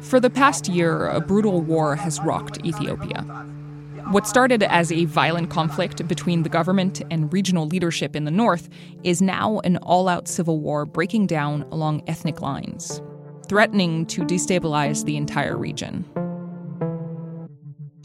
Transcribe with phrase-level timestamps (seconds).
[0.00, 3.22] for the past year, a brutal war has rocked Ethiopia.
[4.10, 8.68] What started as a violent conflict between the government and regional leadership in the north
[9.02, 13.00] is now an all out civil war breaking down along ethnic lines,
[13.48, 16.04] threatening to destabilize the entire region.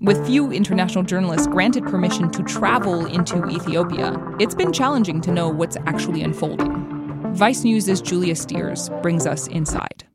[0.01, 5.49] With few international journalists granted permission to travel into Ethiopia, it's been challenging to know
[5.49, 7.33] what's actually unfolding.
[7.33, 10.08] Vice News' Julia Steers brings us inside.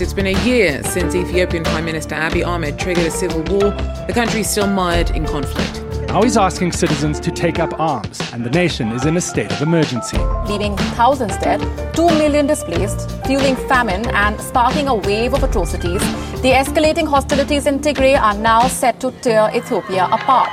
[0.00, 3.70] It's been a year since Ethiopian Prime Minister Abiy Ahmed triggered a civil war.
[4.06, 5.82] The country is still mired in conflict.
[6.08, 9.52] Now he's asking citizens to take up arms, and the nation is in a state
[9.52, 10.16] of emergency.
[10.48, 11.60] leaving thousands dead,
[11.94, 16.00] 2 million displaced, fueling famine, and sparking a wave of atrocities,
[16.40, 20.50] the escalating hostilities in Tigray are now set to tear Ethiopia apart.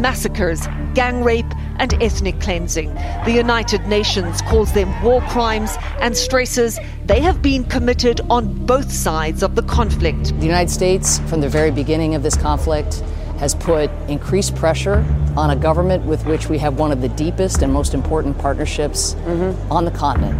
[0.00, 1.41] massacres, gang rape,
[1.82, 2.94] and ethnic cleansing.
[3.24, 8.90] The United Nations calls them war crimes and stresses they have been committed on both
[8.90, 10.32] sides of the conflict.
[10.38, 13.00] The United States, from the very beginning of this conflict,
[13.40, 15.04] has put increased pressure
[15.36, 19.14] on a government with which we have one of the deepest and most important partnerships
[19.14, 19.72] mm-hmm.
[19.72, 20.38] on the continent.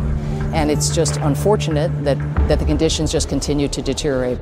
[0.54, 4.38] And it's just unfortunate that, that the conditions just continue to deteriorate.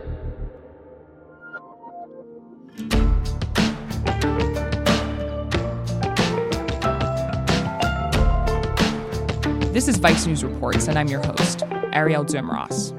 [9.81, 11.61] This is Vice News Reports, and I'm your host,
[11.95, 12.91] Arielle Duhaime-Ross.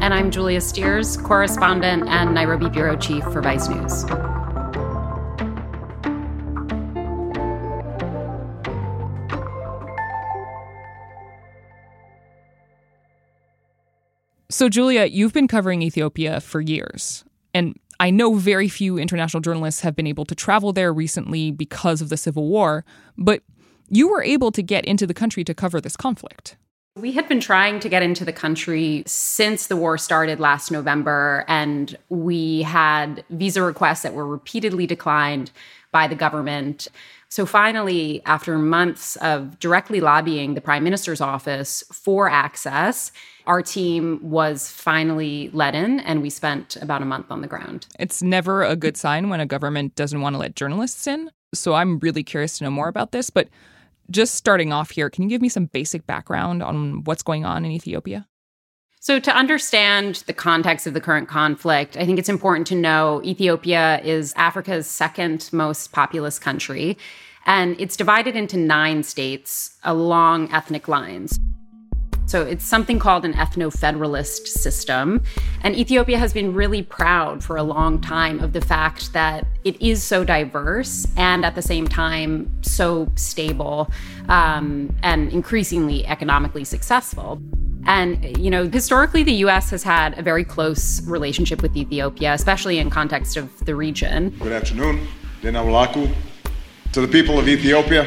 [0.00, 4.02] And I'm Julia Steers, correspondent and Nairobi bureau chief for Vice News.
[14.48, 17.24] So, Julia, you've been covering Ethiopia for years.
[17.52, 22.00] And I know very few international journalists have been able to travel there recently because
[22.00, 22.84] of the civil war,
[23.16, 23.42] but
[23.90, 26.56] you were able to get into the country to cover this conflict.
[26.96, 31.44] We had been trying to get into the country since the war started last November,
[31.46, 35.52] and we had visa requests that were repeatedly declined
[35.92, 36.88] by the government.
[37.28, 43.12] So finally, after months of directly lobbying the prime minister's office for access,
[43.46, 47.86] our team was finally let in, and we spent about a month on the ground.
[47.98, 51.30] It's never a good sign when a government doesn't want to let journalists in.
[51.54, 53.30] So I'm really curious to know more about this.
[53.30, 53.48] But
[54.10, 57.64] just starting off here, can you give me some basic background on what's going on
[57.64, 58.26] in Ethiopia?
[59.00, 63.22] So, to understand the context of the current conflict, I think it's important to know
[63.24, 66.98] Ethiopia is Africa's second most populous country,
[67.46, 71.38] and it's divided into nine states along ethnic lines.
[72.28, 75.22] So it's something called an ethno federalist system.
[75.62, 79.80] And Ethiopia has been really proud for a long time of the fact that it
[79.80, 83.90] is so diverse and at the same time so stable
[84.28, 87.40] um, and increasingly economically successful.
[87.86, 92.78] And, you know, historically, the US has had a very close relationship with Ethiopia, especially
[92.78, 94.36] in context of the region.
[94.38, 95.08] Good afternoon.
[95.40, 96.14] Dena Walaku.
[96.92, 98.04] To the people of Ethiopia,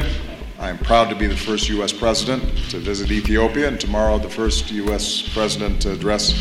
[0.61, 1.91] I am proud to be the first U.S.
[1.91, 5.27] president to visit Ethiopia, and tomorrow the first U.S.
[5.33, 6.35] president to address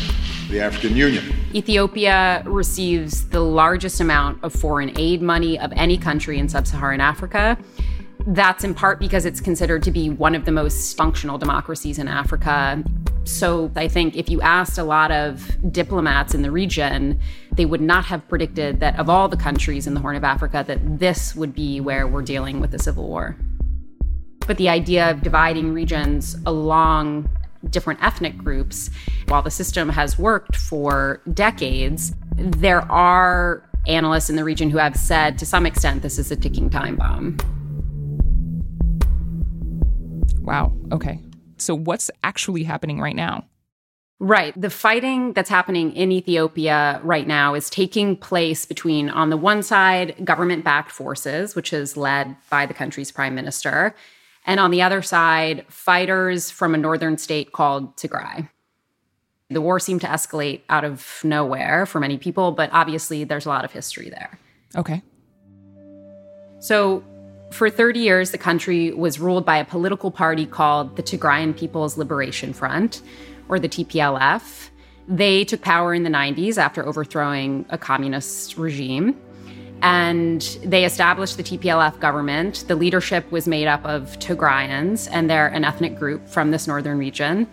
[0.47, 1.33] the African Union.
[1.55, 7.01] Ethiopia receives the largest amount of foreign aid money of any country in sub Saharan
[7.01, 7.57] Africa.
[8.27, 12.07] That's in part because it's considered to be one of the most functional democracies in
[12.07, 12.83] Africa.
[13.23, 17.19] So I think if you asked a lot of diplomats in the region,
[17.53, 20.63] they would not have predicted that of all the countries in the Horn of Africa,
[20.67, 23.35] that this would be where we're dealing with a civil war.
[24.47, 27.29] But the idea of dividing regions along
[27.69, 28.89] different ethnic groups,
[29.27, 34.95] while the system has worked for decades, there are analysts in the region who have
[34.95, 37.37] said to some extent this is a ticking time bomb.
[40.41, 40.73] Wow.
[40.91, 41.19] Okay.
[41.57, 43.45] So, what's actually happening right now?
[44.19, 44.59] Right.
[44.59, 49.63] The fighting that's happening in Ethiopia right now is taking place between, on the one
[49.63, 53.95] side, government backed forces, which is led by the country's prime minister,
[54.45, 58.49] and on the other side, fighters from a northern state called Tigray.
[59.49, 63.49] The war seemed to escalate out of nowhere for many people, but obviously there's a
[63.49, 64.39] lot of history there.
[64.75, 65.01] Okay.
[66.59, 67.03] So,
[67.51, 71.97] for 30 years, the country was ruled by a political party called the Tigrayan People's
[71.97, 73.01] Liberation Front,
[73.49, 74.69] or the TPLF.
[75.07, 79.19] They took power in the 90s after overthrowing a communist regime.
[79.81, 82.65] And they established the TPLF government.
[82.67, 86.97] The leadership was made up of Tigrayans, and they're an ethnic group from this northern
[86.97, 87.47] region.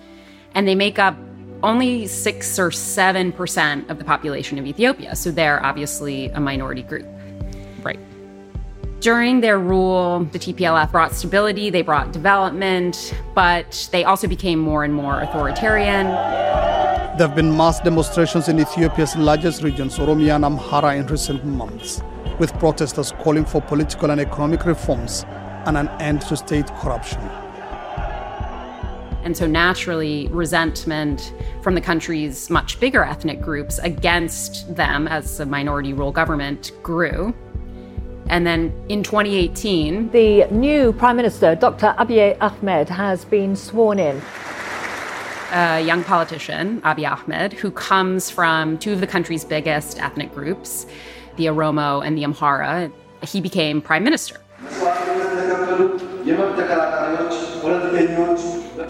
[0.54, 1.16] And they make up
[1.62, 5.16] only six or seven percent of the population of Ethiopia.
[5.16, 7.06] So they're obviously a minority group.
[7.82, 7.98] Right.
[9.00, 14.84] During their rule, the TPLF brought stability, they brought development, but they also became more
[14.84, 16.06] and more authoritarian.
[16.06, 22.00] There have been mass demonstrations in Ethiopia's largest regions, Oromia and Amhara, in recent months,
[22.38, 25.24] with protesters calling for political and economic reforms
[25.66, 27.20] and an end to state corruption.
[29.24, 35.46] And so, naturally, resentment from the country's much bigger ethnic groups against them as a
[35.46, 37.34] minority rule government grew.
[38.28, 41.94] And then in 2018, the new Prime Minister, Dr.
[41.98, 44.20] Abiy Ahmed, has been sworn in.
[45.52, 50.86] A young politician, Abiy Ahmed, who comes from two of the country's biggest ethnic groups,
[51.38, 52.92] the Oromo and the Amhara,
[53.22, 54.40] he became prime minister.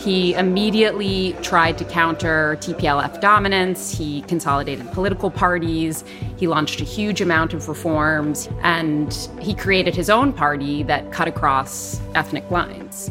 [0.01, 3.97] He immediately tried to counter TPLF dominance.
[3.97, 6.05] He consolidated political parties.
[6.37, 8.49] He launched a huge amount of reforms.
[8.63, 13.11] And he created his own party that cut across ethnic lines.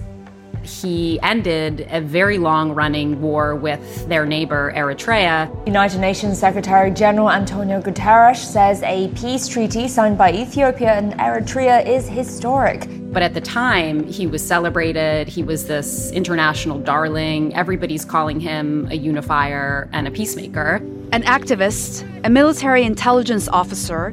[0.67, 5.49] He ended a very long running war with their neighbor, Eritrea.
[5.65, 11.85] United Nations Secretary General Antonio Guterres says a peace treaty signed by Ethiopia and Eritrea
[11.87, 12.87] is historic.
[13.13, 15.29] But at the time, he was celebrated.
[15.29, 17.55] He was this international darling.
[17.55, 20.75] Everybody's calling him a unifier and a peacemaker.
[21.13, 24.07] An activist, a military intelligence officer,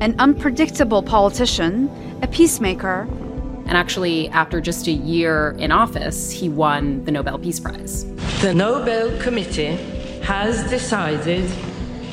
[0.00, 1.90] an unpredictable politician,
[2.22, 3.06] a peacemaker.
[3.68, 8.06] And actually, after just a year in office, he won the Nobel Peace Prize.
[8.40, 9.76] The Nobel Committee
[10.22, 11.50] has decided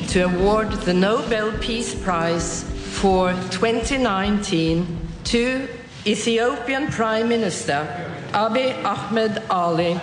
[0.08, 2.62] to award the Nobel Peace Prize
[3.00, 5.66] for 2019 to
[6.06, 7.88] Ethiopian Prime Minister
[8.32, 9.98] Abiy Ahmed Ali.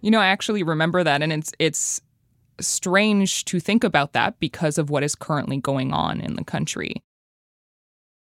[0.00, 2.00] You know, I actually remember that, and it's it's
[2.58, 7.02] strange to think about that because of what is currently going on in the country.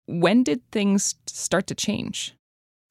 [0.06, 2.34] When did things start to change?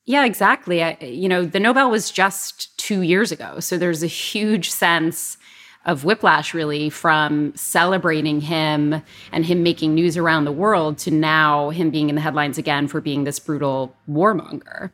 [0.05, 0.83] Yeah, exactly.
[0.83, 5.37] I, you know, the Nobel was just two years ago, so there's a huge sense
[5.85, 9.01] of whiplash really from celebrating him
[9.31, 12.87] and him making news around the world to now him being in the headlines again
[12.87, 14.91] for being this brutal warmonger.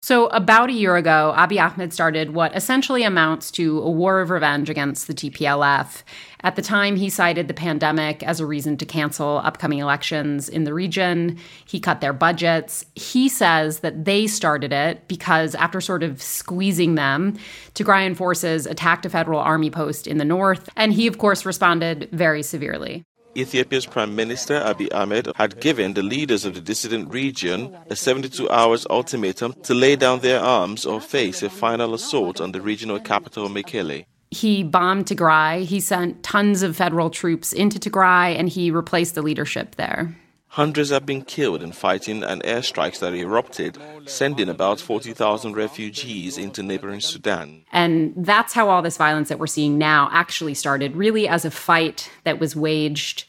[0.00, 4.30] So, about a year ago, Abiy Ahmed started what essentially amounts to a war of
[4.30, 6.04] revenge against the TPLF.
[6.42, 10.62] At the time, he cited the pandemic as a reason to cancel upcoming elections in
[10.62, 11.36] the region.
[11.66, 12.84] He cut their budgets.
[12.94, 17.36] He says that they started it because, after sort of squeezing them,
[17.74, 20.68] Tigrayan forces attacked a federal army post in the north.
[20.76, 23.04] And he, of course, responded very severely.
[23.36, 28.48] Ethiopia's Prime Minister Abiy Ahmed had given the leaders of the dissident region a 72
[28.50, 32.98] hours ultimatum to lay down their arms or face a final assault on the regional
[32.98, 34.06] capital, Mekele.
[34.30, 39.22] He bombed Tigray, he sent tons of federal troops into Tigray, and he replaced the
[39.22, 40.14] leadership there.
[40.58, 46.64] Hundreds have been killed in fighting and airstrikes that erupted, sending about 40,000 refugees into
[46.64, 47.62] neighboring Sudan.
[47.70, 51.52] And that's how all this violence that we're seeing now actually started, really as a
[51.52, 53.24] fight that was waged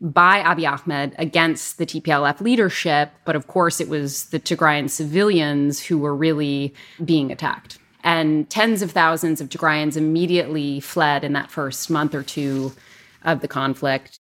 [0.00, 3.12] by Abiy Ahmed against the TPLF leadership.
[3.24, 7.78] But of course, it was the Tigrayan civilians who were really being attacked.
[8.02, 12.72] And tens of thousands of Tigrayans immediately fled in that first month or two
[13.22, 14.18] of the conflict.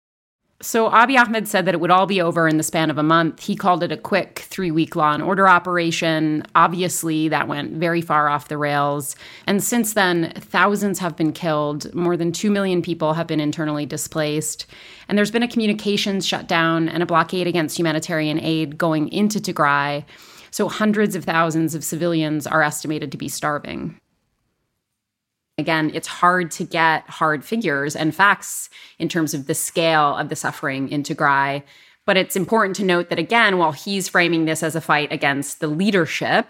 [0.60, 3.04] So Abiy Ahmed said that it would all be over in the span of a
[3.04, 3.42] month.
[3.42, 6.42] He called it a quick three week law and order operation.
[6.56, 9.16] Obviously, that went very far off the rails.
[9.46, 11.94] And since then, thousands have been killed.
[11.94, 14.66] More than 2 million people have been internally displaced.
[15.08, 20.06] And there's been a communications shutdown and a blockade against humanitarian aid going into Tigray.
[20.50, 24.00] So hundreds of thousands of civilians are estimated to be starving.
[25.58, 30.30] Again, it's hard to get hard figures and facts in terms of the scale of
[30.30, 31.64] the suffering in Tigray.
[32.06, 35.60] But it's important to note that, again, while he's framing this as a fight against
[35.60, 36.48] the leadership,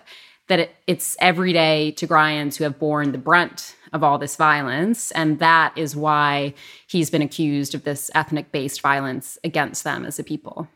[0.47, 5.11] that it, it's everyday Tigrayans who have borne the brunt of all this violence.
[5.11, 6.53] And that is why
[6.85, 10.67] he's been accused of this ethnic based violence against them as a people.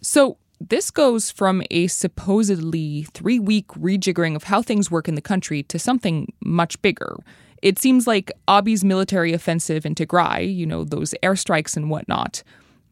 [0.00, 5.20] So, this goes from a supposedly three week rejiggering of how things work in the
[5.20, 7.16] country to something much bigger.
[7.62, 12.42] It seems like Abiy's military offensive in Tigray, you know, those airstrikes and whatnot,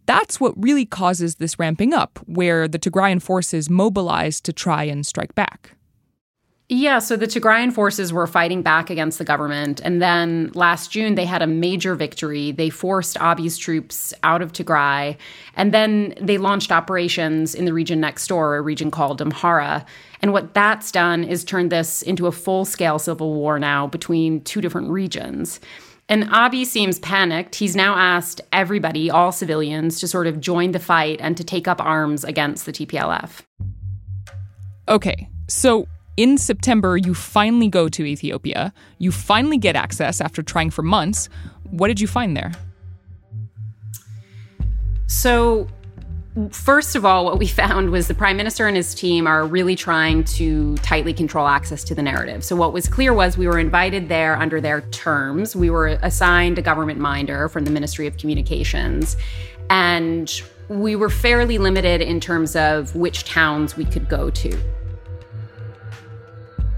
[0.06, 5.06] that's what really causes this ramping up, where the Tigrayan forces mobilize to try and
[5.06, 5.76] strike back.
[6.70, 9.82] Yeah, so the Tigrayan forces were fighting back against the government.
[9.84, 12.52] And then last June, they had a major victory.
[12.52, 15.18] They forced Abiy's troops out of Tigray.
[15.56, 19.84] And then they launched operations in the region next door, a region called Amhara.
[20.22, 24.40] And what that's done is turned this into a full scale civil war now between
[24.40, 25.60] two different regions.
[26.08, 27.56] And Abiy seems panicked.
[27.56, 31.68] He's now asked everybody, all civilians, to sort of join the fight and to take
[31.68, 33.42] up arms against the TPLF.
[34.88, 38.72] Okay, so in September, you finally go to Ethiopia.
[38.98, 41.28] You finally get access after trying for months.
[41.70, 42.52] What did you find there?
[45.06, 45.68] So,
[46.50, 49.76] first of all, what we found was the prime minister and his team are really
[49.76, 52.44] trying to tightly control access to the narrative.
[52.44, 55.56] So, what was clear was we were invited there under their terms.
[55.56, 59.16] We were assigned a government minder from the Ministry of Communications.
[59.68, 64.56] And we were fairly limited in terms of which towns we could go to.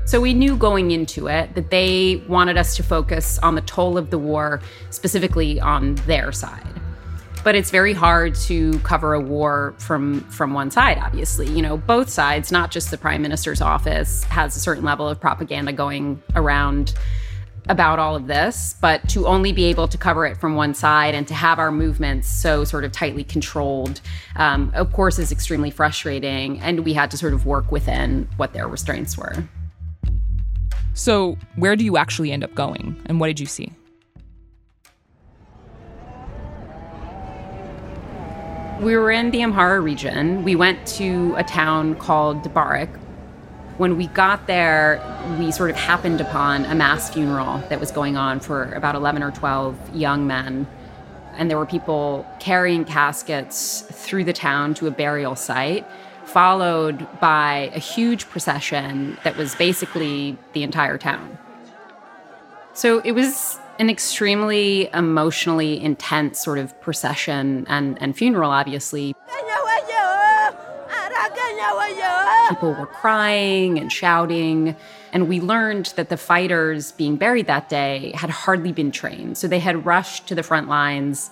[0.07, 3.99] So we knew going into it that they wanted us to focus on the toll
[3.99, 4.61] of the war,
[4.91, 6.65] specifically on their side.
[7.43, 11.49] But it's very hard to cover a war from from one side obviously.
[11.49, 15.21] You know, both sides, not just the prime minister's office has a certain level of
[15.21, 16.95] propaganda going around
[17.69, 21.17] about all of this, but to only be able to cover it from one side
[21.17, 24.01] and to have our movements so sort of tightly controlled,
[24.37, 26.61] um, of course, is extremely frustrating.
[26.61, 29.49] And we had to sort of work within what their restraints were.
[30.97, 33.71] So, where do you actually end up going, and what did you see?
[38.81, 40.43] We were in the Amhara region.
[40.43, 42.89] We went to a town called Debarik.
[43.77, 44.99] When we got there,
[45.39, 49.23] we sort of happened upon a mass funeral that was going on for about 11
[49.23, 50.67] or 12 young men.
[51.35, 55.87] And there were people carrying caskets through the town to a burial site
[56.27, 61.39] followed by a huge procession that was basically the entire town.
[62.75, 69.15] So it was an extremely emotionally intense sort of procession and, and funeral, obviously.
[72.49, 74.77] People were crying and shouting.
[75.13, 79.39] And we learned that the fighters being buried that day had hardly been trained.
[79.39, 81.31] So they had rushed to the front lines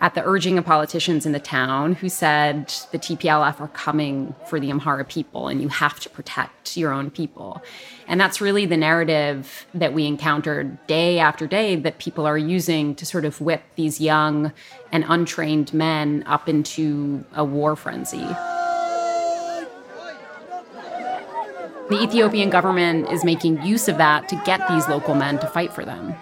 [0.00, 4.58] at the urging of politicians in the town who said the TPLF are coming for
[4.58, 7.62] the Amhara people and you have to protect your own people.
[8.08, 12.94] And that's really the narrative that we encountered day after day that people are using
[12.96, 14.52] to sort of whip these young
[14.92, 18.26] and untrained men up into a war frenzy.
[21.88, 25.72] The Ethiopian government is making use of that to get these local men to fight
[25.72, 26.14] for them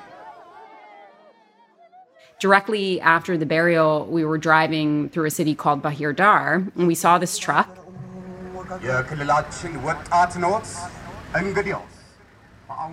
[2.42, 6.94] directly after the burial, we were driving through a city called Bahir Dar, and we
[6.96, 7.68] saw this truck.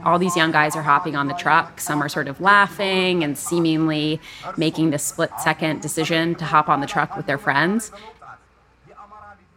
[0.06, 1.82] All these young guys are hopping on the truck.
[1.82, 4.22] Some are sort of laughing and seemingly
[4.56, 7.92] making the split second decision to hop on the truck with their friends.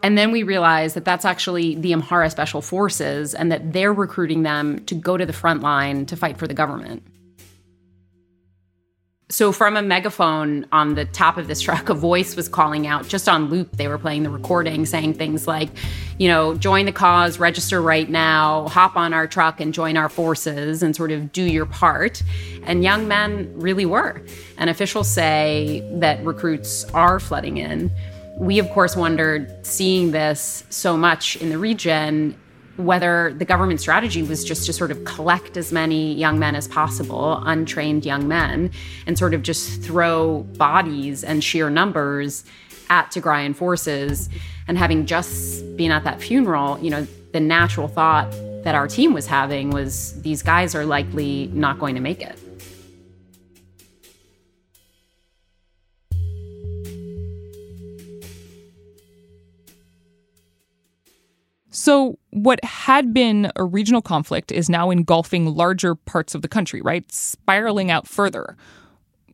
[0.03, 4.43] And then we realized that that's actually the Amhara Special Forces and that they're recruiting
[4.43, 7.03] them to go to the front line to fight for the government.
[9.33, 13.09] So, from a megaphone on the top of this truck, a voice was calling out
[13.09, 13.79] just on loop.
[13.79, 15.71] They were playing the recording saying things like,
[16.19, 20.11] you know, join the cause, register right now, hop on our truck and join our
[20.11, 22.23] forces and sort of do your part.
[22.65, 24.21] And young men really were.
[24.59, 27.91] And officials say that recruits are flooding in.
[28.37, 32.37] We, of course, wondered seeing this so much in the region
[32.77, 36.67] whether the government strategy was just to sort of collect as many young men as
[36.69, 38.71] possible, untrained young men,
[39.07, 42.45] and sort of just throw bodies and sheer numbers
[42.89, 44.29] at Tigrayan forces.
[44.69, 48.31] And having just been at that funeral, you know, the natural thought
[48.65, 52.39] that our team was having was these guys are likely not going to make it.
[61.73, 66.83] So, what had been a regional conflict is now engulfing larger parts of the country,
[66.83, 67.11] right?
[67.11, 68.57] Spiraling out further.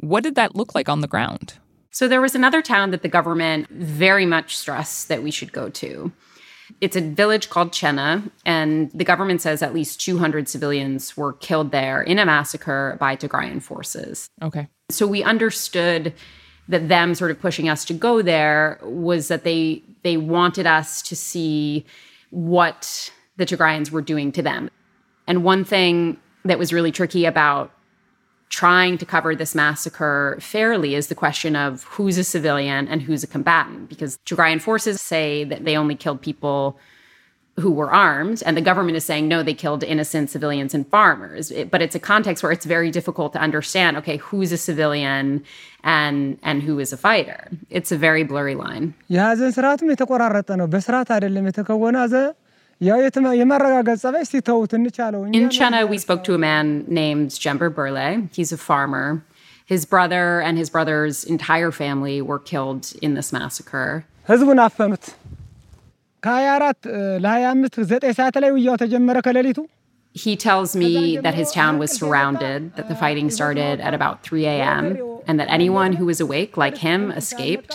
[0.01, 1.55] What did that look like on the ground?
[1.91, 5.69] So, there was another town that the government very much stressed that we should go
[5.69, 6.13] to.
[6.81, 11.73] It's a village called Chena, and the government says at least 200 civilians were killed
[11.73, 14.29] there in a massacre by Tigrayan forces.
[14.41, 14.69] Okay.
[14.91, 16.15] So, we understood
[16.69, 21.03] that them sort of pushing us to go there was that they they wanted us
[21.03, 21.85] to see
[22.31, 24.71] what the Tigrayans were doing to them.
[25.27, 27.71] And one thing that was really tricky about
[28.49, 33.23] trying to cover this massacre fairly is the question of who's a civilian and who's
[33.23, 36.79] a combatant because Tigrayan forces say that they only killed people
[37.61, 41.51] who were armed and the government is saying no they killed innocent civilians and farmers
[41.51, 45.45] it, but it's a context where it's very difficult to understand okay who's a civilian
[45.85, 48.95] and and who is a fighter it's a very blurry line
[55.35, 58.29] in Chena, we spoke to a man named Jember Burle.
[58.33, 59.25] He's a farmer.
[59.67, 64.05] His brother and his brother's entire family were killed in this massacre.
[66.26, 66.90] ህዝቡን አፈኑት። ከ24
[67.26, 69.60] ለ25 ዘጠኝ ሰዓት ላይ ውያው ተጀመረ ከሌሊቱ
[70.16, 70.90] He tells me
[71.26, 74.84] that his town was surrounded, that the fighting started at about 3 a.m.,
[75.28, 77.74] and that anyone who was awake, like him, escaped,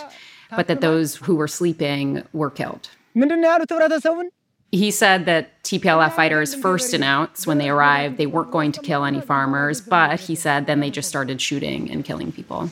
[0.59, 2.07] but that those who were sleeping
[2.41, 2.85] were killed.
[3.21, 4.29] ምንድን ነው ያሉት ህብረተሰቡን?
[4.73, 9.03] He said that TPLF fighters first announced when they arrived they weren't going to kill
[9.11, 12.63] any farmers, but he said then they just started shooting and killing people.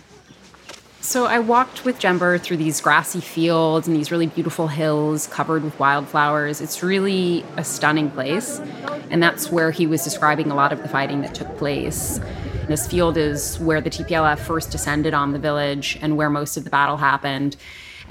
[1.01, 5.63] So I walked with Jember through these grassy fields and these really beautiful hills covered
[5.63, 6.62] with wildflowers.
[6.62, 8.60] It's really a stunning place.
[9.10, 12.20] And that's where he was describing a lot of the fighting that took place.
[12.67, 16.65] This field is where the TPLF first descended on the village and where most of
[16.65, 17.58] the battle happened.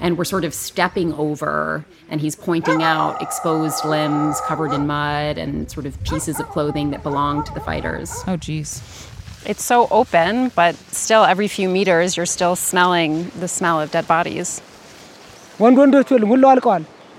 [0.01, 5.37] And we're sort of stepping over, and he's pointing out exposed limbs covered in mud
[5.37, 8.11] and sort of pieces of clothing that belong to the fighters.
[8.27, 8.81] Oh, geez.
[9.45, 14.07] It's so open, but still, every few meters, you're still smelling the smell of dead
[14.07, 14.61] bodies.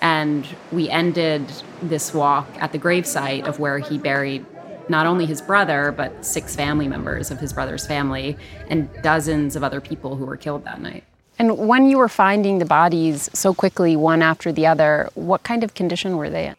[0.00, 1.44] And we ended
[1.82, 4.46] this walk at the gravesite of where he buried
[4.88, 8.36] not only his brother, but six family members of his brother's family
[8.68, 11.04] and dozens of other people who were killed that night.
[11.38, 15.64] And when you were finding the bodies so quickly, one after the other, what kind
[15.64, 16.56] of condition were they in?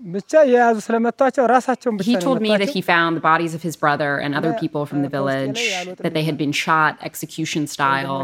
[0.00, 3.52] ብቻ የያዙ ስለመቷቸው ራሳቸውን ብቻ He ነው told me that የመቷቸው። he found the bodies
[3.58, 5.60] of his brother and other people from the village,
[6.04, 8.18] that they had been shot execution style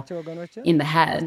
[0.71, 1.25] in the head.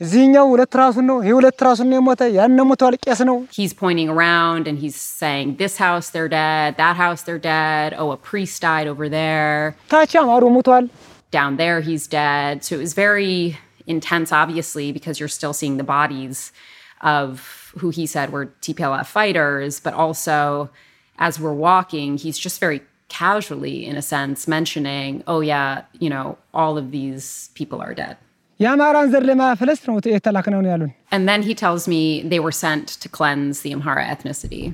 [0.00, 4.08] እዚህኛው ሁለት ራሱን ነው፣ ይህ ሁለት ራሱን ነው የሞተ፣ ያን ሞቷል፣ ቄስ ነው። He's pointing
[4.14, 6.68] around and he's saying, This house, they're dead.
[6.82, 7.88] That house, they're dead.
[8.00, 9.56] Oh, a priest died over there.
[9.92, 10.86] ታች አማሩ ሞቷል።
[11.32, 12.54] Down there, he's dead.
[12.66, 13.32] So it was very
[13.86, 16.38] intense, obviously, because you're still seeing the bodies
[17.00, 20.69] of who he said were TPLF fighters, but also
[21.19, 26.37] as we're walking, he's just very casually, in a sense, mentioning, oh, yeah, you know,
[26.53, 28.17] all of these people are dead.
[31.11, 34.73] And then he tells me they were sent to cleanse the Amhara ethnicity.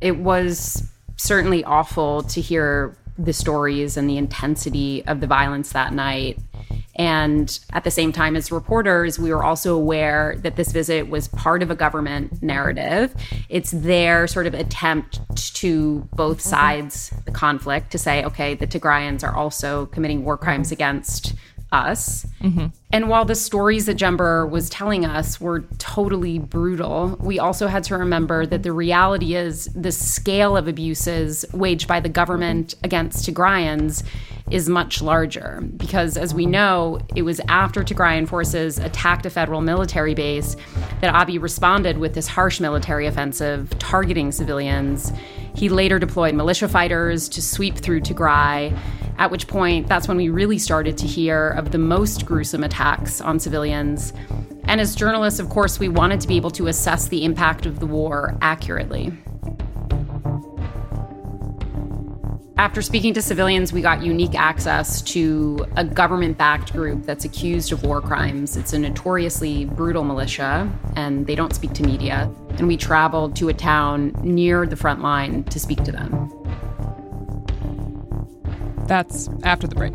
[0.00, 5.92] It was certainly awful to hear the stories and the intensity of the violence that
[5.92, 6.38] night
[6.94, 11.28] and at the same time, as reporters, we were also aware that this visit was
[11.28, 13.14] part of a government narrative.
[13.48, 15.20] It's their sort of attempt
[15.56, 20.70] to both sides the conflict to say, okay, the Tigrayans are also committing war crimes
[20.70, 21.34] against
[21.70, 22.26] us.
[22.42, 22.66] Mm-hmm.
[22.92, 27.84] And while the stories that Jember was telling us were totally brutal, we also had
[27.84, 33.26] to remember that the reality is the scale of abuses waged by the government against
[33.26, 34.04] Tigrayans
[34.50, 35.62] is much larger.
[35.78, 40.54] Because as we know, it was after Tigrayan forces attacked a federal military base
[41.00, 45.12] that Abiy responded with this harsh military offensive targeting civilians.
[45.54, 48.76] He later deployed militia fighters to sweep through Tigray,
[49.18, 52.81] at which point that's when we really started to hear of the most gruesome attacks
[53.20, 54.12] on civilians.
[54.64, 57.80] And as journalists, of course, we wanted to be able to assess the impact of
[57.80, 59.12] the war accurately.
[62.58, 67.72] After speaking to civilians, we got unique access to a government backed group that's accused
[67.72, 68.56] of war crimes.
[68.56, 72.30] It's a notoriously brutal militia, and they don't speak to media.
[72.58, 76.30] And we traveled to a town near the front line to speak to them.
[78.86, 79.94] That's after the break.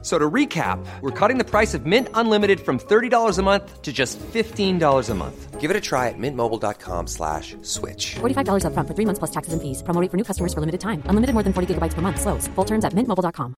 [0.00, 3.82] F- So to recap, we're cutting the price of Mint Unlimited from $30 a month
[3.82, 5.60] to just $15 a month.
[5.60, 8.14] Give it a try at mintmobile.com slash switch.
[8.20, 9.82] $45 upfront for three months plus taxes and fees.
[9.82, 11.02] Promo rate for new customers for limited time.
[11.04, 12.18] Unlimited more than 40 gigabytes per month.
[12.18, 12.48] Slows.
[12.56, 13.54] Full terms at mintmobile.com.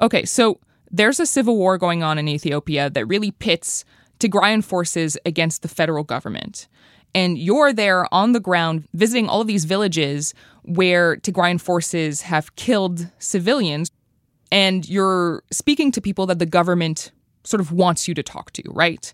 [0.00, 0.58] Okay, so
[0.90, 3.84] there's a civil war going on in Ethiopia that really pits
[4.22, 6.68] Tigrayan forces against the federal government.
[7.14, 10.32] And you're there on the ground visiting all of these villages
[10.62, 13.90] where Tigrayan forces have killed civilians.
[14.50, 17.10] And you're speaking to people that the government
[17.44, 19.12] sort of wants you to talk to, right?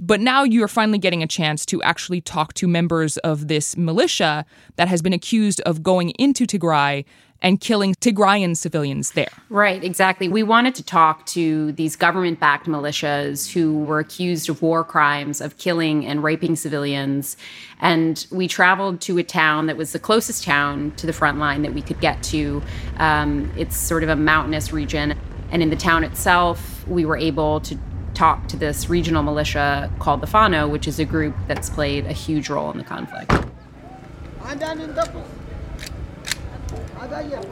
[0.00, 3.76] But now you are finally getting a chance to actually talk to members of this
[3.76, 7.04] militia that has been accused of going into Tigray
[7.42, 9.30] and killing Tigrayan civilians there.
[9.48, 10.28] Right, exactly.
[10.28, 15.40] We wanted to talk to these government backed militias who were accused of war crimes,
[15.40, 17.36] of killing and raping civilians.
[17.80, 21.62] And we traveled to a town that was the closest town to the front line
[21.62, 22.62] that we could get to.
[22.98, 25.18] Um, it's sort of a mountainous region.
[25.50, 27.78] And in the town itself, we were able to
[28.18, 32.12] talk to this regional militia called the Fano, which is a group that's played a
[32.12, 33.32] huge role in the conflict.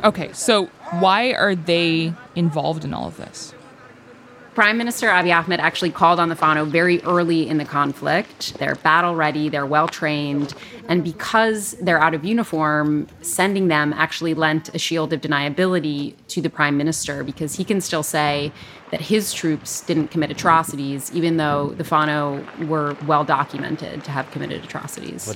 [0.03, 0.67] Okay, so
[0.99, 3.55] why are they involved in all of this?
[4.57, 8.59] Prime Minister Abiy Ahmed actually called on the Fano very early in the conflict.
[8.59, 10.55] They're battle ready, they're well trained,
[10.89, 16.41] and because they're out of uniform, sending them actually lent a shield of deniability to
[16.41, 18.51] the Prime Minister because he can still say
[18.93, 24.31] that his troops didn't commit atrocities, even though the Fano were well documented to have
[24.31, 25.27] committed atrocities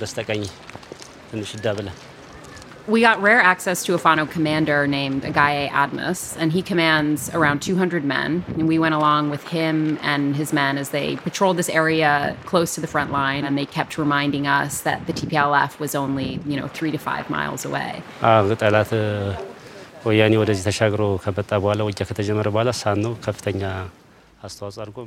[2.94, 7.58] We got rare access to a Fano commander named Agaye Admus, and he commands around
[7.58, 8.44] 200 men.
[8.56, 12.76] And we went along with him and his men as they patrolled this area close
[12.76, 16.56] to the front line, and they kept reminding us that the TPLF was only, you
[16.60, 17.92] know, three to five miles away.
[18.62, 18.92] ጠላት
[20.08, 23.62] ወያኔ ወደዚህ ተሻግሮ ከመጣ በኋላ ውጊያ ከተጀመረ በኋላ ሳኖ ከፍተኛ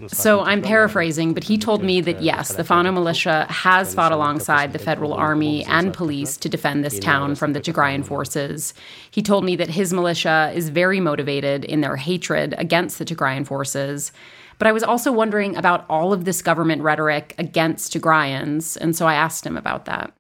[0.09, 4.73] so I'm paraphrasing, but he told me that yes, the Fano militia has fought alongside
[4.73, 8.75] the federal army and police to defend this town from the Tigrayan forces.
[9.11, 13.47] He told me that his militia is very motivated in their hatred against the Tigrayan
[13.47, 14.13] forces.
[14.59, 19.07] But I was also wondering about all of this government rhetoric against Tigrayans, and so
[19.07, 20.13] I asked him about that.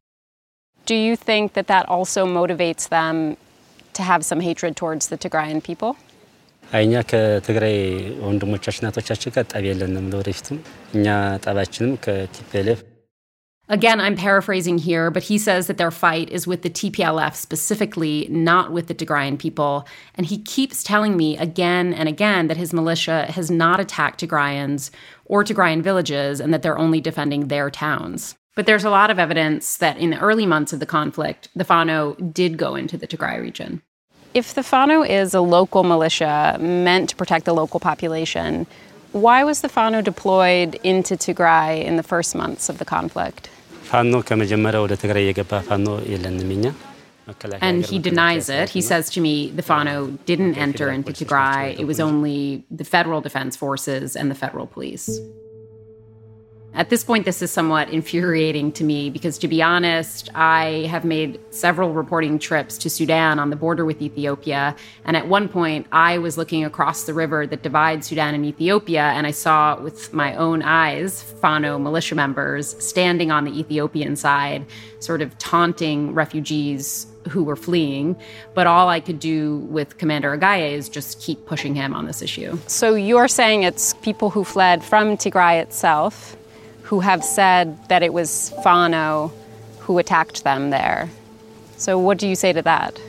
[0.86, 3.36] Do you think that that also motivates them
[3.94, 5.96] to have some hatred towards the Tigrayan people?
[6.77, 7.77] እኛ ከትግራይ
[8.25, 10.57] ወንድሞቻችን እናቶቻችን ጋር ጠብ የለንም። ለወደፊትም
[10.97, 11.07] እኛ
[11.45, 12.81] ጠባችንም ከቲፒኤልኤፍ
[13.69, 18.15] Again, I'm paraphrasing here, but he says that their fight is with the TPLF specifically,
[18.31, 19.87] not with the Tigrayan people.
[20.15, 24.89] And he keeps telling me again and again that his militia has not attacked Tigrayans
[25.25, 28.35] or Tigrayan villages and that they're only defending their towns.
[28.55, 31.63] But there's a lot of evidence that in the early months of the conflict, the
[31.63, 33.83] Fano did go into the Tigray region.
[34.34, 38.66] If the Fano is a local militia meant to protect the local population,
[39.12, 43.48] why was the Fano deployed into Tigray in the first months of the conflict?
[47.60, 48.70] And he denies it.
[48.70, 51.78] He says to me, the Fano didn't enter into Tigray.
[51.78, 55.20] It was only the federal defense forces and the federal police.
[56.76, 61.04] At this point, this is somewhat infuriating to me because, to be honest, I have
[61.04, 64.74] made several reporting trips to Sudan on the border with Ethiopia.
[65.04, 69.02] And at one point, I was looking across the river that divides Sudan and Ethiopia,
[69.02, 74.66] and I saw with my own eyes Fano militia members standing on the Ethiopian side,
[74.98, 78.16] sort of taunting refugees who were fleeing.
[78.54, 82.20] But all I could do with Commander Agaye is just keep pushing him on this
[82.20, 82.58] issue.
[82.66, 86.36] So you're saying it's people who fled from Tigray itself
[86.84, 89.32] who have said that it was Fano
[89.80, 91.10] who attacked them there.
[91.76, 93.00] So, what do you say to that?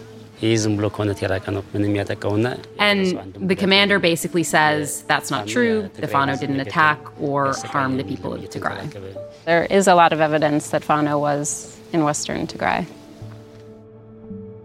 [2.80, 5.90] And the commander basically says that's not true.
[5.94, 9.18] The Fano didn't attack or harm the people of Tigray.
[9.46, 12.86] There is a lot of evidence that Fano was in western Tigray.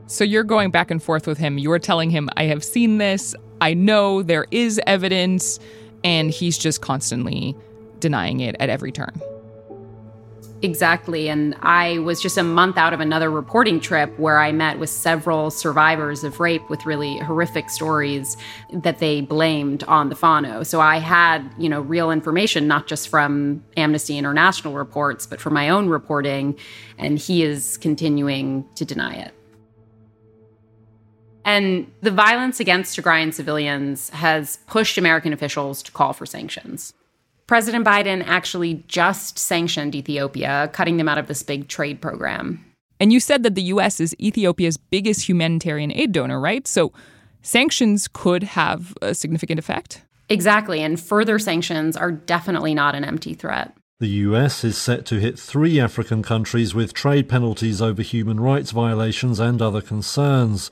[0.07, 1.57] So you're going back and forth with him.
[1.57, 5.61] You're telling him, I have seen this, I know there is evidence,
[6.03, 7.55] and he's just constantly
[8.00, 9.20] denying it at every turn.
[10.62, 11.30] Exactly.
[11.30, 14.90] And I was just a month out of another reporting trip where I met with
[14.90, 18.36] several survivors of rape with really horrific stories
[18.70, 20.62] that they blamed on the Fano.
[20.62, 25.54] So I had, you know, real information, not just from Amnesty International reports, but from
[25.54, 26.58] my own reporting.
[26.98, 29.32] And he is continuing to deny it.
[31.42, 36.92] And the violence against Tigrayan civilians has pushed American officials to call for sanctions.
[37.50, 42.64] President Biden actually just sanctioned Ethiopia, cutting them out of this big trade program.
[43.00, 46.64] And you said that the US is Ethiopia's biggest humanitarian aid donor, right?
[46.68, 46.92] So
[47.42, 50.02] sanctions could have a significant effect?
[50.28, 50.80] Exactly.
[50.80, 53.76] And further sanctions are definitely not an empty threat.
[53.98, 58.70] The US is set to hit three African countries with trade penalties over human rights
[58.70, 60.70] violations and other concerns.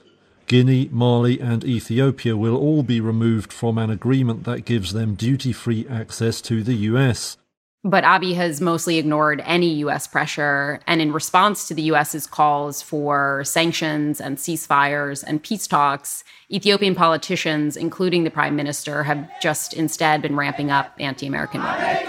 [0.48, 5.52] Guinea, Mali, and Ethiopia will all be removed from an agreement that gives them duty
[5.52, 7.36] free access to the US.
[7.84, 10.80] But Abiy has mostly ignored any US pressure.
[10.86, 16.94] And in response to the US's calls for sanctions and ceasefires and peace talks, Ethiopian
[16.94, 22.08] politicians, including the prime minister, have just instead been ramping up anti American rhetoric.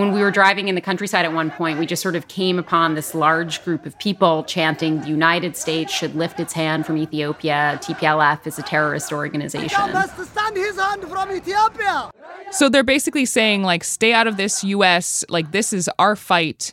[0.00, 2.58] When we were driving in the countryside at one point, we just sort of came
[2.58, 6.96] upon this large group of people chanting, the United States should lift its hand from
[6.96, 7.78] Ethiopia.
[7.82, 9.68] TPLF is a terrorist organization.
[10.56, 12.10] his hand from Ethiopia.
[12.50, 15.22] So they're basically saying, like, stay out of this, US.
[15.28, 16.72] Like, this is our fight.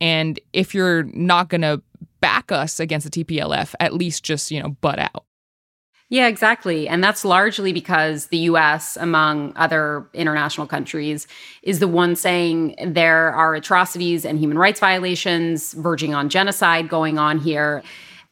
[0.00, 1.82] And if you're not going to
[2.20, 5.24] back us against the TPLF, at least just, you know, butt out.
[6.10, 6.88] Yeah, exactly.
[6.88, 11.26] And that's largely because the US, among other international countries,
[11.62, 17.18] is the one saying there are atrocities and human rights violations verging on genocide going
[17.18, 17.82] on here.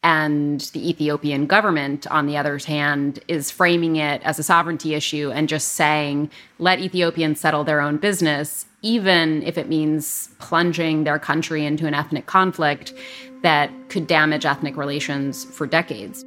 [0.03, 5.31] And the Ethiopian government, on the other hand, is framing it as a sovereignty issue
[5.35, 11.19] and just saying, let Ethiopians settle their own business, even if it means plunging their
[11.19, 12.95] country into an ethnic conflict
[13.43, 16.25] that could damage ethnic relations for decades.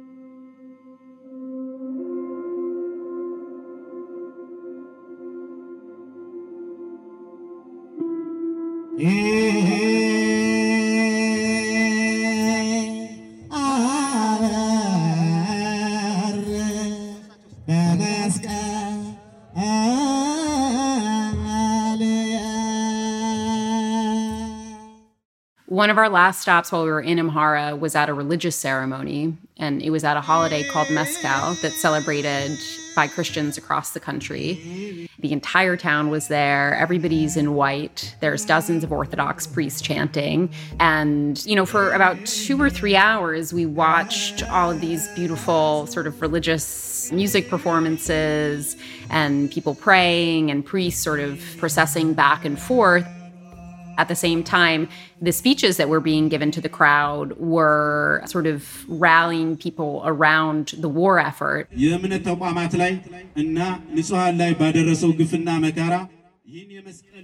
[9.00, 9.08] One
[25.88, 29.80] of our last stops while we were in Amhara was at a religious ceremony, and
[29.80, 32.58] it was at a holiday called Meskel that's celebrated
[32.94, 34.60] by Christians across the country.
[35.20, 36.74] The entire town was there.
[36.76, 38.14] Everybody's in white.
[38.20, 40.50] There's dozens of Orthodox priests chanting.
[40.78, 45.86] And, you know, for about two or three hours, we watched all of these beautiful
[45.86, 48.76] sort of religious music performances
[49.10, 53.06] and people praying and priests sort of processing back and forth.
[54.00, 54.88] At the same time,
[55.20, 60.68] the speeches that were being given to the crowd were sort of rallying people around
[60.78, 61.68] the war effort.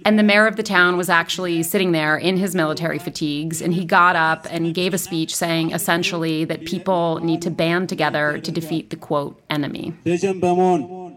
[0.05, 3.73] And the mayor of the town was actually sitting there in his military fatigues, and
[3.73, 8.37] he got up and gave a speech saying essentially that people need to band together
[8.37, 9.95] to defeat the quote enemy.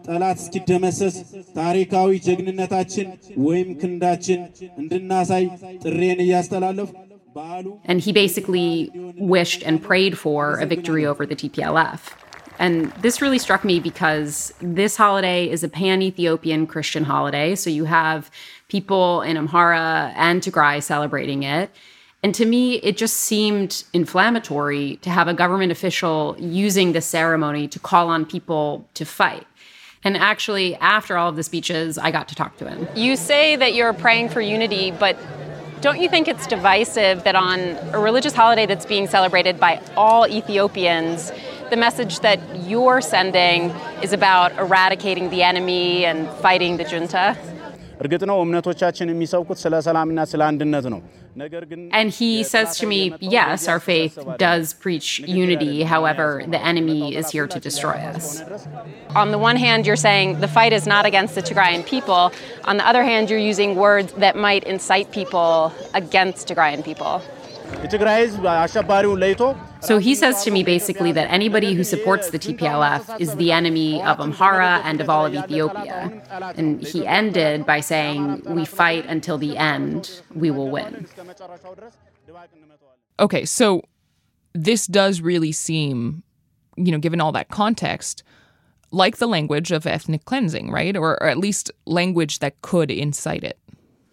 [0.08, 1.16] ጠላት እስኪደመሰስ
[1.58, 3.08] ታሪካዊ ጀግንነታችን
[3.46, 4.40] ወይም ክንዳችን
[4.82, 5.44] እንድናሳይ
[5.84, 6.92] ጥሬን እያስተላለፉ
[7.90, 8.68] And he basically
[9.32, 12.00] wished and prayed for a victory over the TPLF.
[12.64, 14.30] And this really struck me because
[14.78, 17.48] this holiday is a pan Ethiopian Christian holiday.
[17.62, 18.30] So you have
[18.76, 19.90] people in Amhara
[20.28, 21.68] and Tigray celebrating it.
[22.22, 27.68] And to me, it just seemed inflammatory to have a government official using this ceremony
[27.74, 29.46] to call on people to fight.
[30.03, 32.87] And actually, after all of the speeches, I got to talk to him.
[32.95, 35.17] You say that you're praying for unity, but
[35.81, 37.59] don't you think it's divisive that on
[37.93, 41.31] a religious holiday that's being celebrated by all Ethiopians,
[41.69, 43.69] the message that you're sending
[44.03, 47.37] is about eradicating the enemy and fighting the junta?
[48.02, 51.00] እርግጥ ነው እምነቶቻችን የሚሰብኩት ስለ ሰላምና ስለ አንድነት ነው።
[51.42, 53.00] ነገር ግን And he says to me,
[53.36, 55.08] yes, our faith does preach
[55.42, 55.74] unity.
[55.94, 58.26] However, the enemy is here to destroy us.
[59.22, 62.22] On the one hand, you're saying the fight is not against the Tigrayan people.
[62.70, 65.50] On the other hand, you're using words that might incite people
[66.02, 67.14] against Tigrayan people.
[69.81, 74.01] So he says to me basically that anybody who supports the TPLF is the enemy
[74.03, 76.21] of Amhara and of all of Ethiopia.
[76.55, 81.07] And he ended by saying, We fight until the end, we will win.
[83.19, 83.83] Okay, so
[84.53, 86.23] this does really seem,
[86.75, 88.23] you know, given all that context,
[88.91, 90.95] like the language of ethnic cleansing, right?
[90.97, 93.57] Or, or at least language that could incite it.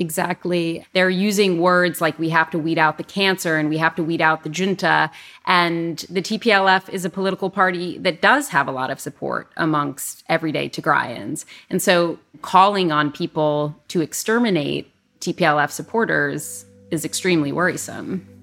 [0.01, 0.87] Exactly.
[0.93, 4.05] They're using words like we have to weed out the cancer and we have to
[4.05, 5.11] weed out the junta.
[5.45, 10.23] And the TPLF is a political party that does have a lot of support amongst
[10.29, 11.45] everyday Tigrayans.
[11.69, 14.89] And so calling on people to exterminate
[15.21, 18.38] TPLF supporters is extremely worrisome.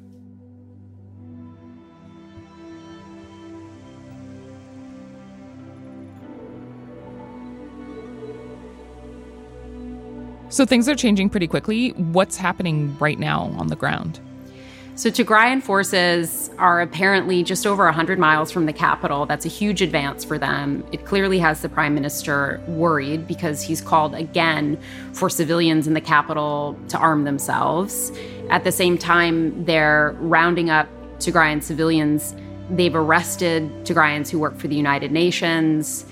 [10.49, 11.89] So things are changing pretty quickly.
[11.91, 14.19] What's happening right now on the ground?
[14.97, 19.25] So, Tigrayan forces are apparently just over 100 miles from the capital.
[19.25, 20.85] That's a huge advance for them.
[20.93, 24.79] It clearly has the prime minister worried because he's called again
[25.11, 28.13] for civilians in the capital to arm themselves.
[28.49, 30.87] At the same time, they're rounding up
[31.19, 32.33] Tigrayan civilians.
[32.69, 36.05] They've arrested Tigrayans who work for the United Nations.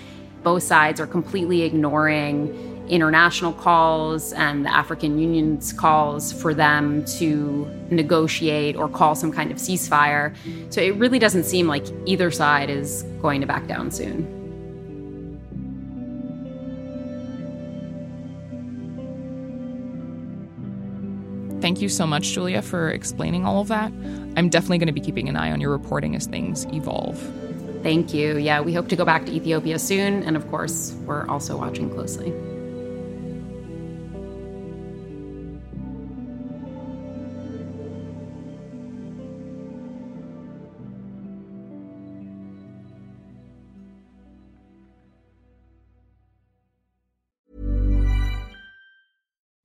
[0.43, 7.65] Both sides are completely ignoring international calls and the African Union's calls for them to
[7.89, 10.35] negotiate or call some kind of ceasefire.
[10.71, 14.41] So it really doesn't seem like either side is going to back down soon.
[21.61, 23.91] Thank you so much, Julia, for explaining all of that.
[24.35, 27.17] I'm definitely going to be keeping an eye on your reporting as things evolve.
[27.81, 28.37] Thank you.
[28.37, 30.23] Yeah, we hope to go back to Ethiopia soon.
[30.23, 32.33] And of course, we're also watching closely.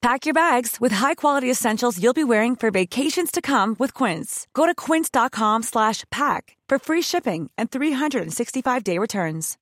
[0.00, 4.46] Pack your bags with high-quality essentials you'll be wearing for vacations to come with Quince.
[4.54, 9.58] Go to quince.com slash pack for free shipping and 365-day returns.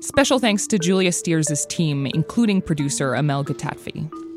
[0.00, 4.27] Special thanks to Julia Steers' team, including producer Amel Gatatfi.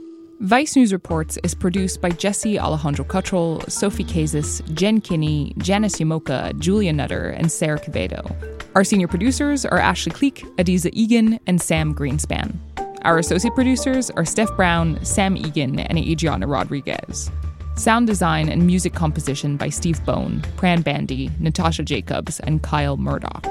[0.41, 6.57] Vice News Reports is produced by Jesse Alejandro Cottrell, Sophie Kazis, Jen Kinney, Janice Yamoka,
[6.57, 8.25] Julia Nutter, and Sarah Quevedo.
[8.73, 12.57] Our senior producers are Ashley Cleek, Adizah Eghan, and Sam Greenspan.
[13.03, 17.29] Our associate producers are Steph Brown, Sam Egan, and Adriana Rodriguez.
[17.75, 23.45] Sound design and music composition by Steve Bone, Pran Bandi, Natasha Jacobs, and Kyle Murdoch.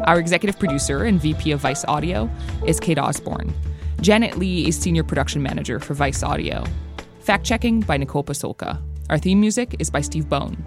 [0.00, 2.28] Our executive producer and VP of Vice Audio
[2.66, 3.54] is Kate Osborne.
[4.00, 6.64] Janet Lee is Senior Production Manager for Vice Audio.
[7.20, 8.80] Fact checking by Nicole Pasulka.
[9.10, 10.62] Our theme music is by Steve Bone.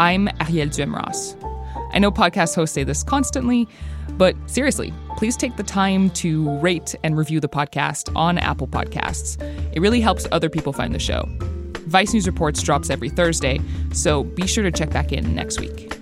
[0.00, 1.36] I'm Arielle Duhaime-Ross.
[1.92, 3.68] I know podcast hosts say this constantly,
[4.12, 9.40] but seriously, please take the time to rate and review the podcast on Apple Podcasts.
[9.72, 11.28] It really helps other people find the show.
[11.86, 13.60] Vice News Reports drops every Thursday,
[13.92, 16.01] so be sure to check back in next week.